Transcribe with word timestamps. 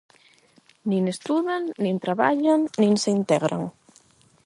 Nin 0.93 1.03
estudan 1.13 1.63
nin 1.83 1.95
traballan 2.05 2.59
nin 2.81 2.93
se 3.03 3.09
integran. 3.19 3.63